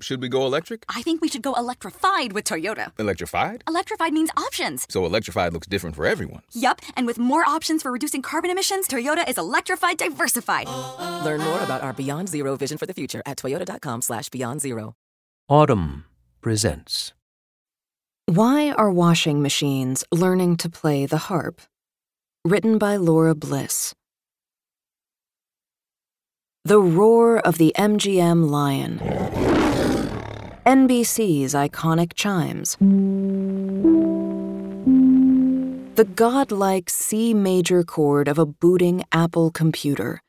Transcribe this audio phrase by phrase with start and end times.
[0.00, 0.84] Should we go electric?
[0.88, 2.92] I think we should go electrified with Toyota.
[3.00, 3.64] Electrified?
[3.66, 4.86] Electrified means options.
[4.88, 6.42] So electrified looks different for everyone.
[6.52, 10.68] Yup, and with more options for reducing carbon emissions, Toyota is electrified diversified.
[11.24, 14.94] Learn more about our Beyond Zero vision for the future at toyota.com slash beyond zero.
[15.50, 16.04] Audm
[16.42, 17.12] presents.
[18.26, 21.60] Why are washing machines learning to play the harp?
[22.44, 23.94] Written by Laura Bliss.
[26.64, 28.98] The roar of the MGM lion.
[30.68, 32.76] NBC's iconic chimes.
[35.96, 40.20] The godlike C major chord of a booting Apple computer.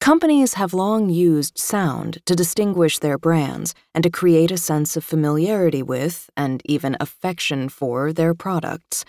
[0.00, 5.04] Companies have long used sound to distinguish their brands and to create a sense of
[5.04, 9.04] familiarity with, and even affection for, their products.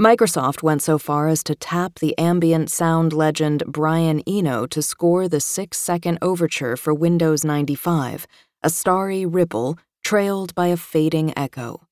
[0.00, 5.28] Microsoft went so far as to tap the ambient sound legend Brian Eno to score
[5.28, 8.26] the six second overture for Windows 95,
[8.62, 11.86] a starry ripple trailed by a fading echo.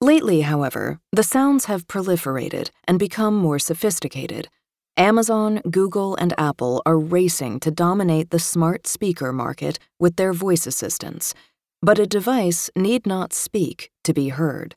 [0.00, 4.48] Lately, however, the sounds have proliferated and become more sophisticated.
[4.96, 10.66] Amazon, Google, and Apple are racing to dominate the smart speaker market with their voice
[10.66, 11.34] assistants,
[11.82, 14.74] but a device need not speak to be heard.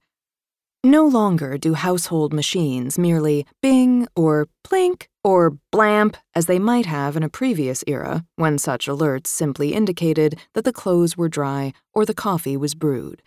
[0.84, 7.18] No longer do household machines merely bing or plink or blamp as they might have
[7.18, 12.06] in a previous era when such alerts simply indicated that the clothes were dry or
[12.06, 13.22] the coffee was brewed.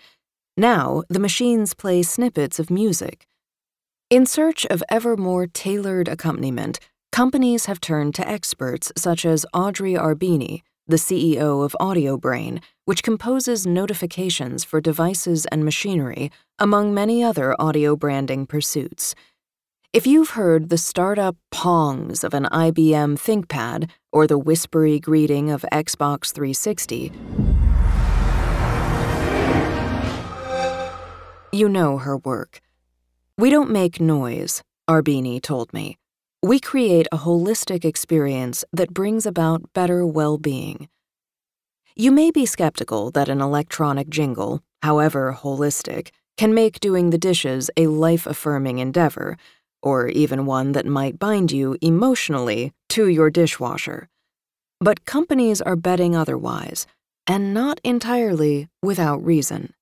[0.57, 3.27] Now, the machines play snippets of music.
[4.09, 9.93] In search of ever more tailored accompaniment, companies have turned to experts such as Audrey
[9.93, 17.55] Arbeeny, the CEO of AudioBrain, which composes notifications for devices and machinery, among many other
[17.61, 19.15] audio branding pursuits.
[19.93, 25.65] If you've heard the startup pongs of an IBM ThinkPad or the whispery greeting of
[25.73, 27.13] Xbox 360,
[31.53, 32.61] you know her work.
[33.37, 35.99] We don't make noise, Arbeeny told me.
[36.45, 40.89] We create a holistic experience that brings about better well being.
[41.95, 47.71] You may be skeptical that an electronic jingle, however holistic, can make doing the dishes
[47.77, 49.37] a life affirming endeavor,
[49.85, 54.09] or even one that might bind you emotionally to your dishwasher.
[54.81, 56.89] But companies are betting otherwise,
[57.25, 59.75] and not entirely without reason.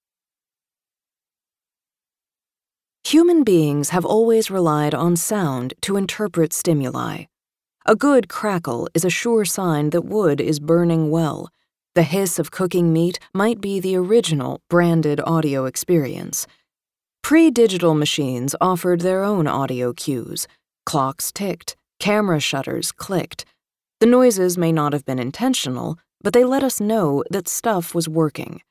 [3.10, 7.25] Human beings have always relied on sound to interpret stimuli.
[7.84, 11.49] A good crackle is a sure sign that wood is burning well.
[11.97, 16.47] The hiss of cooking meat might be the original branded audio experience.
[17.20, 20.47] Pre digital machines offered their own audio cues.
[20.87, 23.44] Clocks ticked, camera shutters clicked.
[23.99, 28.09] The noises may not have been intentional, but they let us know that stuff was
[28.09, 28.62] working.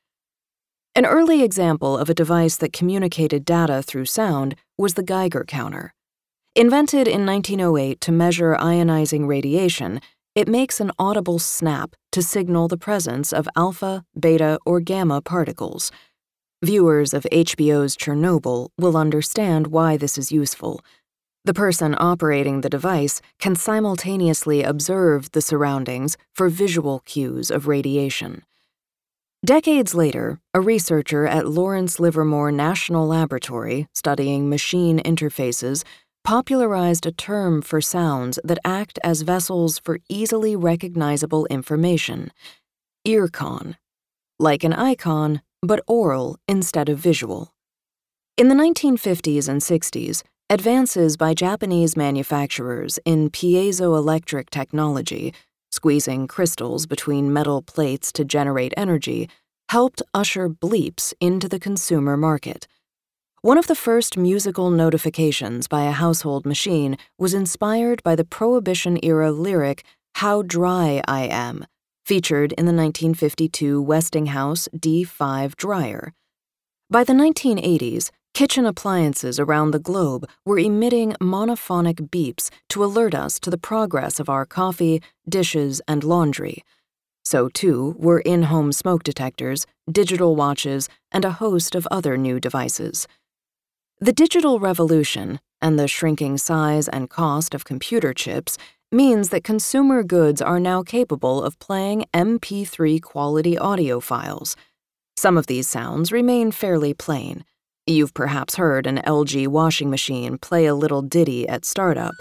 [0.96, 5.94] An early example of a device that communicated data through sound was the Geiger counter.
[6.56, 10.00] Invented in 1908 to measure ionizing radiation,
[10.34, 15.92] it makes an audible snap to signal the presence of alpha, beta, or gamma particles.
[16.60, 20.80] Viewers of HBO's Chernobyl will understand why this is useful.
[21.44, 28.42] The person operating the device can simultaneously observe the surroundings for visual cues of radiation.
[29.44, 35.82] Decades later, a researcher at Lawrence Livermore National Laboratory studying machine interfaces
[36.24, 42.30] popularized a term for sounds that act as vessels for easily recognizable information
[43.06, 43.76] earcon,
[44.38, 47.54] like an icon, but oral instead of visual.
[48.36, 55.32] In the 1950s and 60s, advances by Japanese manufacturers in piezoelectric technology
[55.70, 59.28] squeezing crystals between metal plates to generate energy,
[59.68, 62.66] helped usher bleeps into the consumer market.
[63.42, 68.98] One of the first musical notifications by a household machine was inspired by the Prohibition
[69.02, 69.84] era lyric
[70.16, 71.64] How Dry I Am,
[72.04, 76.12] featured in the 1952 Westinghouse D5 dryer.
[76.90, 83.38] By the 1980s, Kitchen appliances around the globe were emitting monophonic beeps to alert us
[83.40, 86.64] to the progress of our coffee, dishes, and laundry.
[87.24, 92.40] So, too, were in home smoke detectors, digital watches, and a host of other new
[92.40, 93.06] devices.
[93.98, 98.56] The digital revolution and the shrinking size and cost of computer chips
[98.90, 104.56] means that consumer goods are now capable of playing MP3 quality audio files.
[105.16, 107.44] Some of these sounds remain fairly plain
[107.86, 112.14] You've perhaps heard an LG washing machine play a little ditty at startup.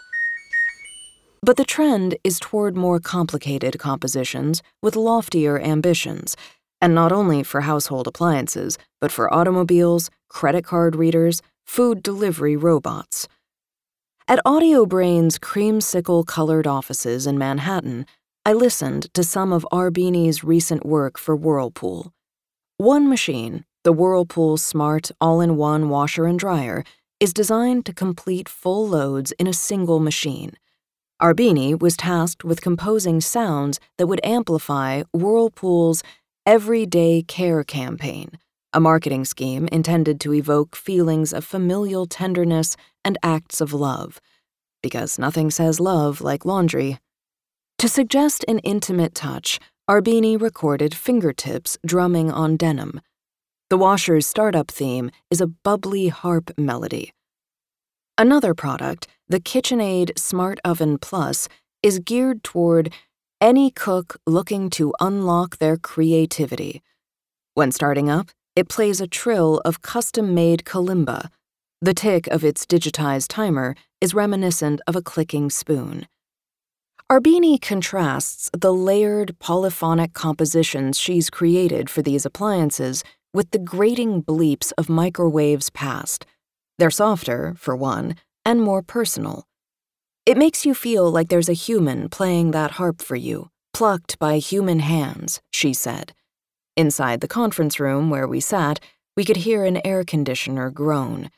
[1.42, 6.36] But the trend is toward more complicated compositions with loftier ambitions,
[6.82, 13.28] and not only for household appliances, but for automobiles, credit card readers, food delivery robots.
[14.28, 18.06] At AudioBrain's creamsicle colored offices in Manhattan,
[18.46, 22.14] I listened to some of Arbeeny's recent work for Whirlpool.
[22.78, 26.84] One machine, the Whirlpool Smart All in One Washer and Dryer,
[27.20, 30.54] is designed to complete full loads in a single machine.
[31.22, 36.02] Arbeeny was tasked with composing sounds that would amplify Whirlpool's
[36.46, 38.40] Everyday Care campaign,
[38.72, 44.22] a marketing scheme intended to evoke feelings of familial tenderness and acts of love,
[44.82, 47.00] because nothing says love like laundry.
[47.80, 49.60] To suggest an intimate touch,
[49.90, 53.02] Arbeeny recorded fingertips drumming on denim.
[53.70, 57.14] The washer's startup theme is a bubbly harp melody.
[58.18, 61.48] Another product, the KitchenAid Smart Oven Plus,
[61.84, 62.92] is geared toward
[63.40, 66.82] any cook looking to unlock their creativity.
[67.54, 71.30] When starting up, it plays a trill of custom made kalimba.
[71.80, 76.08] The tick of its digitized timer is reminiscent of a clicking spoon.
[77.12, 84.72] Arbeeny contrasts the layered polyphonic compositions she's created for these appliances with the grating bleeps
[84.78, 86.26] of microwaves past.
[86.78, 88.16] They're softer, for one,
[88.46, 89.48] and more personal.
[90.26, 94.38] It makes you feel like there's a human playing that harp for you, plucked by
[94.38, 96.14] human hands, she said.
[96.78, 98.80] Inside the conference room where we sat,
[99.18, 101.30] we could hear an air conditioner groan.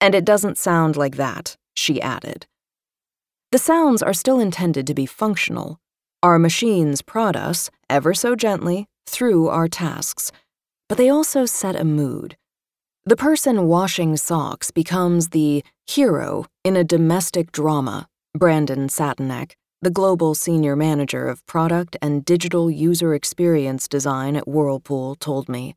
[0.00, 2.46] And it doesn't sound like that, she added.
[3.52, 5.78] The sounds are still intended to be functional.
[6.22, 10.32] Our machines prod us, ever so gently, through our tasks,
[10.88, 12.36] but they also set a mood.
[13.04, 19.52] The person washing socks becomes the hero in a domestic drama, Brandon Satanek,
[19.82, 25.76] the global senior manager of product and digital user experience design at Whirlpool, told me.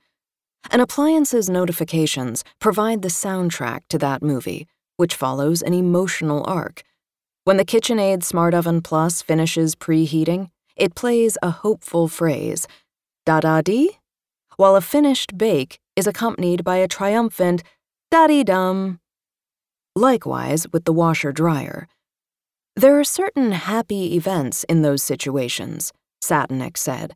[0.71, 4.67] An appliance's notifications provide the soundtrack to that movie,
[4.97, 6.81] which follows an emotional arc.
[7.43, 12.67] When the KitchenAid Smart Oven Plus finishes preheating, it plays a hopeful phrase,
[13.25, 13.98] da da dee,
[14.59, 17.63] while a finished bake is accompanied by a triumphant
[18.11, 18.99] daddy dum.
[19.95, 21.87] Likewise with the washer dryer.
[22.75, 27.15] There are certain happy events in those situations, Satanek said.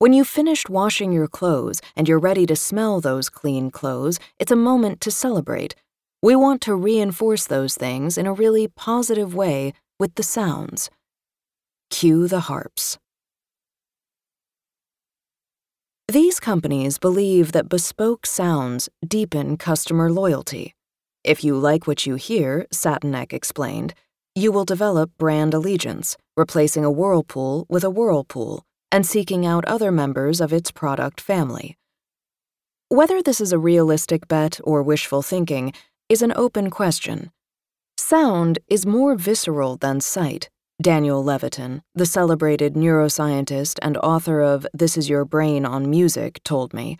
[0.00, 4.52] When you've finished washing your clothes and you're ready to smell those clean clothes, it's
[4.52, 5.74] a moment to celebrate.
[6.22, 10.90] We want to reinforce those things in a really positive way with the sounds.
[11.88, 12.98] Cue the harps.
[16.12, 20.74] These companies believe that bespoke sounds deepen customer loyalty.
[21.24, 23.94] If you like what you hear, Satanek explained,
[24.34, 29.90] you will develop brand allegiance, replacing a Whirlpool with a Whirlpool and seeking out other
[29.90, 31.78] members of its product family.
[32.90, 35.72] Whether this is a realistic bet or wishful thinking
[36.10, 37.30] is an open question.
[37.96, 44.96] Sound is more visceral than sight, Daniel Levitin, the celebrated neuroscientist and author of This
[44.96, 46.98] Is Your Brain on Music, told me.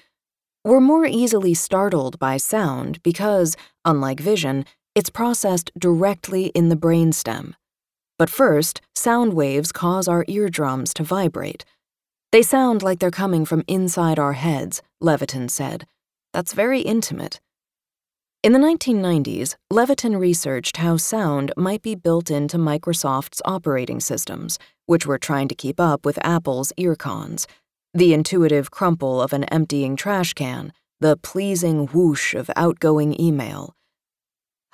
[0.65, 7.55] We're more easily startled by sound because, unlike vision, it's processed directly in the brainstem.
[8.19, 11.65] But first, sound waves cause our eardrums to vibrate.
[12.31, 15.87] They sound like they're coming from inside our heads, Levitin said.
[16.33, 17.41] That's very intimate.
[18.43, 25.07] In the 1990s, Levitin researched how sound might be built into Microsoft's operating systems, which
[25.07, 27.47] were trying to keep up with Apple's earcons.
[27.95, 33.77] The intuitive crumple of an emptying trash can, the pleasing whoosh of outgoing email,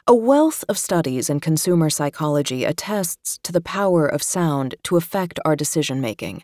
[0.07, 5.39] a wealth of studies in consumer psychology attests to the power of sound to affect
[5.45, 6.43] our decision making.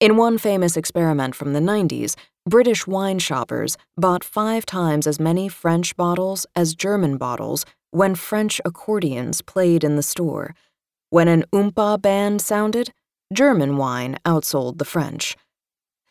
[0.00, 2.16] In one famous experiment from the 90s,
[2.48, 8.58] British wine shoppers bought five times as many French bottles as German bottles when French
[8.64, 10.54] accordions played in the store.
[11.10, 12.90] When an Oompah band sounded,
[13.34, 15.36] German wine outsold the French.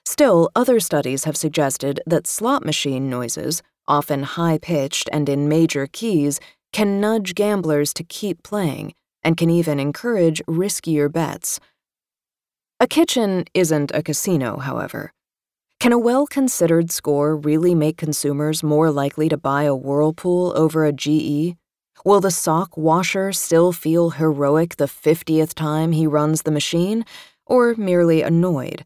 [0.05, 5.87] Still, other studies have suggested that slot machine noises, often high pitched and in major
[5.91, 6.39] keys,
[6.71, 11.59] can nudge gamblers to keep playing and can even encourage riskier bets.
[12.79, 15.13] A kitchen isn't a casino, however.
[15.79, 20.85] Can a well considered score really make consumers more likely to buy a Whirlpool over
[20.85, 21.55] a GE?
[22.03, 27.05] Will the sock washer still feel heroic the 50th time he runs the machine,
[27.45, 28.85] or merely annoyed?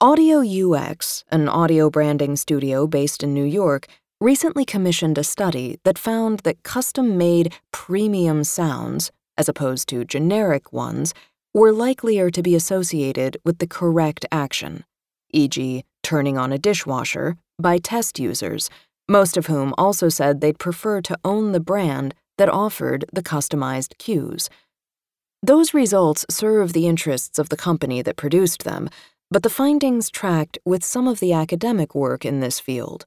[0.00, 3.86] Audio UX, an audio branding studio based in New York,
[4.20, 10.72] recently commissioned a study that found that custom made premium sounds, as opposed to generic
[10.72, 11.14] ones,
[11.54, 14.84] were likelier to be associated with the correct action,
[15.30, 18.68] e.g., turning on a dishwasher, by test users,
[19.08, 23.96] most of whom also said they'd prefer to own the brand that offered the customized
[23.96, 24.50] cues.
[25.42, 28.90] Those results serve the interests of the company that produced them,
[29.30, 33.06] but the findings tracked with some of the academic work in this field.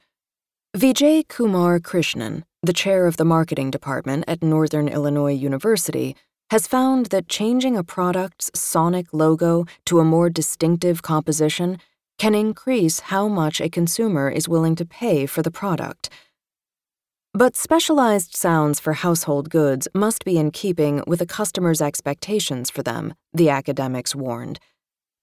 [0.76, 6.16] Vijay Kumar Krishnan, the chair of the marketing department at Northern Illinois University,
[6.50, 11.78] has found that changing a product's sonic logo to a more distinctive composition
[12.18, 16.10] can increase how much a consumer is willing to pay for the product.
[17.34, 22.82] But specialized sounds for household goods must be in keeping with a customer's expectations for
[22.82, 24.60] them, the academics warned.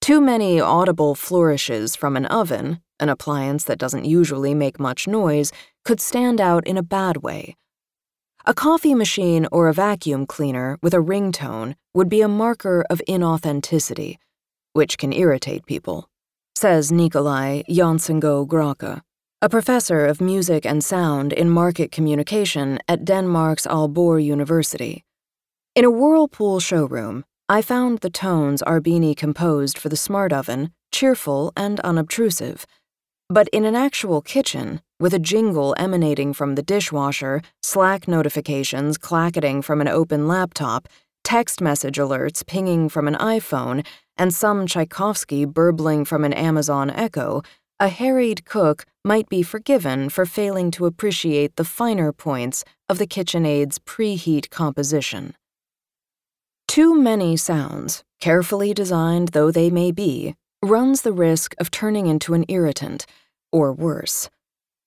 [0.02, 5.52] Too many audible flourishes from an oven, an appliance that doesn't usually make much noise,
[5.84, 7.56] could stand out in a bad way.
[8.44, 13.00] A coffee machine or a vacuum cleaner with a ringtone would be a marker of
[13.08, 14.18] inauthenticity,
[14.72, 16.10] which can irritate people,
[16.56, 19.00] says Nicolai Jørgensgaard Graakjær,
[19.40, 25.04] a professor of music and sound in market communication at Denmark's Aalborg University.
[25.74, 31.52] In a Whirlpool showroom, I found the tones Arbeeny composed for the smart oven cheerful
[31.56, 32.64] and unobtrusive.
[33.28, 39.62] But in an actual kitchen, with a jingle emanating from the dishwasher, Slack notifications clacketing
[39.62, 40.86] from an open laptop,
[41.24, 43.84] text message alerts pinging from an iPhone,
[44.16, 47.42] and some Tchaikovsky burbling from an Amazon Echo,
[47.80, 53.06] a harried cook might be forgiven for failing to appreciate the finer points of the
[53.06, 55.34] KitchenAid's preheat composition.
[56.68, 62.34] Too many sounds, carefully designed though they may be, runs the risk of turning into
[62.34, 63.04] an irritant,
[63.50, 64.30] or worse.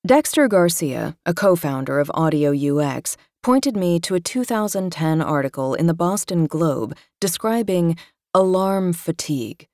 [0.06, 5.86] Dexter Garcia, a co founder of Audio UX, pointed me to a 2010 article in
[5.86, 7.98] the Boston Globe describing
[8.36, 9.66] alarm fatigue.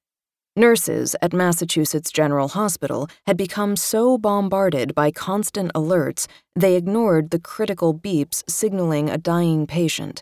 [0.55, 7.39] Nurses at Massachusetts General Hospital had become so bombarded by constant alerts they ignored the
[7.39, 10.21] critical beeps signaling a dying patient.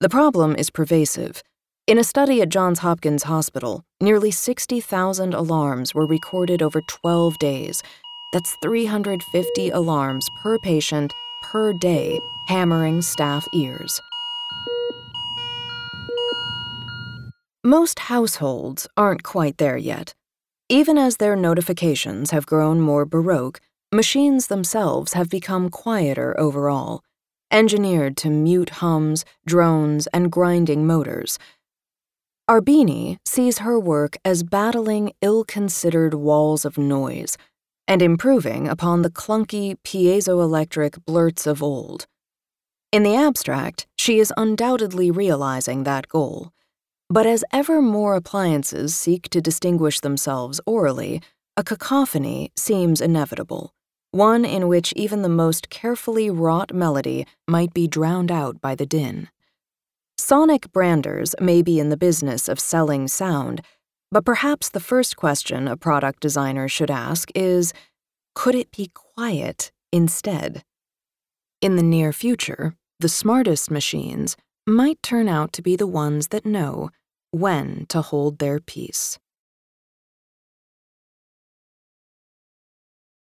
[0.00, 1.40] The problem is pervasive.
[1.86, 7.80] In a study at Johns Hopkins Hospital, nearly 60,000 alarms were recorded over 12 days,
[8.32, 14.00] that's 350 alarms per patient per day, hammering staff ears.
[17.64, 20.14] Most households aren't quite there yet.
[20.68, 23.60] Even as their notifications have grown more baroque,
[23.92, 27.04] machines themselves have become quieter overall,
[27.52, 31.38] engineered to mute hums, drones, and grinding motors.
[32.50, 37.38] Arbeeny sees her work as battling ill considered walls of noise
[37.86, 42.06] and improving upon the clunky piezoelectric blurts of old.
[42.90, 46.52] In the abstract, she is undoubtedly realizing that goal.
[47.12, 51.20] But as ever more appliances seek to distinguish themselves orally,
[51.58, 53.74] a cacophony seems inevitable,
[54.12, 58.86] one in which even the most carefully wrought melody might be drowned out by the
[58.86, 59.28] din.
[60.16, 63.60] Sonic branders may be in the business of selling sound,
[64.10, 67.74] but perhaps the first question a product designer should ask is
[68.34, 70.64] could it be quiet instead?
[71.60, 74.34] In the near future, the smartest machines
[74.66, 76.88] might turn out to be the ones that know
[77.32, 79.18] when to hold their peace.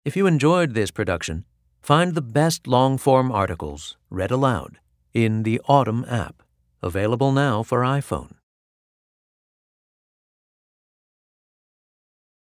[0.05, 1.45] If you enjoyed this production,
[1.81, 4.79] find the best long form articles read aloud
[5.15, 6.43] in the Audm app,
[6.83, 8.40] available now for iPhone.